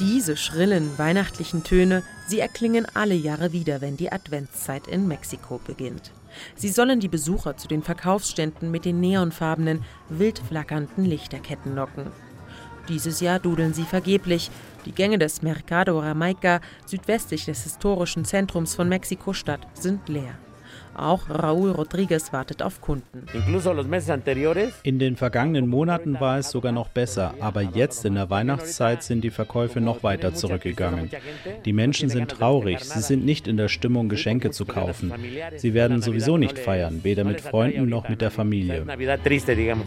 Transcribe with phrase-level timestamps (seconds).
[0.00, 6.10] Diese schrillen weihnachtlichen Töne, sie erklingen alle Jahre wieder, wenn die Adventszeit in Mexiko beginnt.
[6.56, 12.06] Sie sollen die Besucher zu den Verkaufsständen mit den neonfarbenen, wild flackernden Lichterketten locken.
[12.88, 14.50] Dieses Jahr dudeln sie vergeblich.
[14.84, 20.36] Die Gänge des Mercado Ramaica, südwestlich des historischen Zentrums von Mexiko-Stadt, sind leer.
[20.94, 23.26] Auch Raúl Rodriguez wartet auf Kunden.
[24.82, 29.22] In den vergangenen Monaten war es sogar noch besser, aber jetzt in der Weihnachtszeit sind
[29.22, 31.10] die Verkäufe noch weiter zurückgegangen.
[31.64, 35.12] Die Menschen sind traurig, sie sind nicht in der Stimmung, Geschenke zu kaufen.
[35.56, 38.84] Sie werden sowieso nicht feiern, weder mit Freunden noch mit der Familie.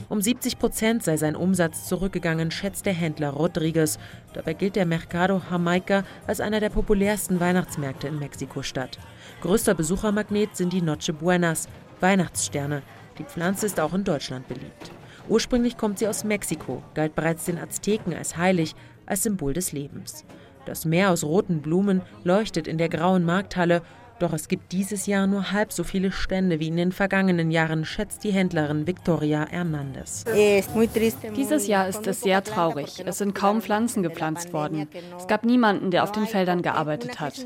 [0.09, 3.97] Um 70 Prozent sei sein Umsatz zurückgegangen, schätzt der Händler Rodriguez.
[4.33, 8.99] Dabei gilt der Mercado Jamaica als einer der populärsten Weihnachtsmärkte in Mexiko-Stadt.
[9.41, 11.67] Größter Besuchermagnet sind die Noche Buenas,
[11.99, 12.81] Weihnachtssterne.
[13.17, 14.91] Die Pflanze ist auch in Deutschland beliebt.
[15.29, 20.25] Ursprünglich kommt sie aus Mexiko, galt bereits den Azteken als heilig, als Symbol des Lebens.
[20.65, 23.81] Das Meer aus roten Blumen leuchtet in der grauen Markthalle
[24.19, 27.85] doch es gibt dieses Jahr nur halb so viele Stände wie in den vergangenen Jahren,
[27.85, 30.25] schätzt die Händlerin Victoria Hernandez.
[31.35, 33.03] Dieses Jahr ist es sehr traurig.
[33.05, 34.87] Es sind kaum Pflanzen gepflanzt worden.
[35.17, 37.45] Es gab niemanden, der auf den Feldern gearbeitet hat.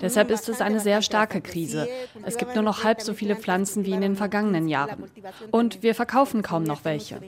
[0.00, 1.88] Deshalb ist es eine sehr starke Krise.
[2.24, 5.04] Es gibt nur noch halb so viele Pflanzen wie in den vergangenen Jahren.
[5.50, 7.20] Und wir verkaufen kaum noch welche.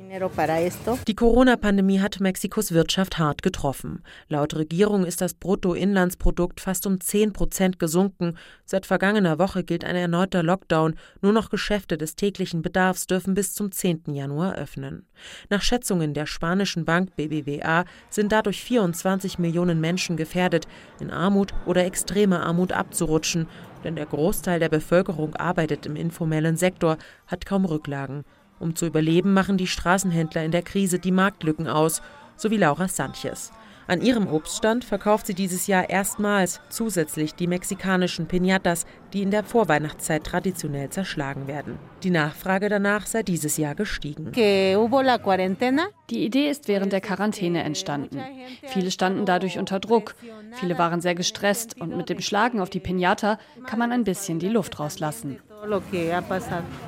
[1.06, 4.02] Die Corona-Pandemie hat Mexikos Wirtschaft hart getroffen.
[4.28, 8.36] Laut Regierung ist das Bruttoinlandsprodukt fast um 10 Prozent gesunken.
[8.64, 10.96] Seit Seit vergangener Woche gilt ein erneuter Lockdown.
[11.20, 14.12] Nur noch Geschäfte des täglichen Bedarfs dürfen bis zum 10.
[14.12, 15.06] Januar öffnen.
[15.50, 20.66] Nach Schätzungen der spanischen Bank BBVA sind dadurch 24 Millionen Menschen gefährdet,
[20.98, 23.46] in Armut oder extreme Armut abzurutschen.
[23.84, 28.24] Denn der Großteil der Bevölkerung arbeitet im informellen Sektor, hat kaum Rücklagen.
[28.58, 32.02] Um zu überleben, machen die Straßenhändler in der Krise die Marktlücken aus,
[32.36, 33.52] so wie Laura Sanchez.
[33.86, 39.44] An ihrem Obststand verkauft sie dieses Jahr erstmals zusätzlich die mexikanischen Piñatas, die in der
[39.44, 41.78] Vorweihnachtszeit traditionell zerschlagen werden.
[42.02, 44.32] Die Nachfrage danach sei dieses Jahr gestiegen.
[44.32, 48.20] Die Idee ist während der Quarantäne entstanden.
[48.66, 50.14] Viele standen dadurch unter Druck.
[50.52, 54.38] Viele waren sehr gestresst und mit dem Schlagen auf die Piñata kann man ein bisschen
[54.38, 55.38] die Luft rauslassen.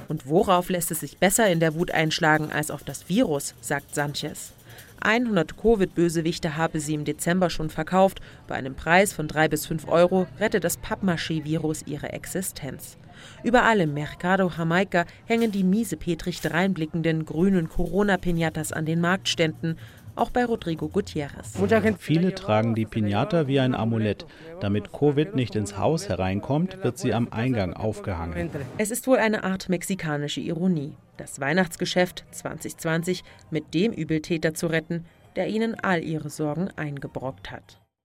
[0.08, 3.94] Und worauf lässt es sich besser in der Wut einschlagen als auf das Virus, sagt
[3.94, 4.52] Sanchez.
[5.00, 8.20] 100 Covid-Bösewichte habe sie im Dezember schon verkauft.
[8.46, 12.98] Bei einem Preis von 3 bis 5 Euro rettet das Pappmaché-Virus ihre Existenz.
[13.42, 19.76] Überall im Mercado Jamaica hängen die miesepetrig dreinblickenden grünen Corona-Pinatas an den Marktständen
[20.16, 21.58] auch bei Rodrigo Gutierrez.
[21.98, 24.26] Viele tragen die Pinata wie ein Amulett.
[24.60, 28.50] Damit Covid nicht ins Haus hereinkommt, wird sie am Eingang aufgehangen.
[28.78, 35.04] Es ist wohl eine Art mexikanische Ironie, das Weihnachtsgeschäft 2020 mit dem Übeltäter zu retten,
[35.36, 37.83] der ihnen all ihre Sorgen eingebrockt hat.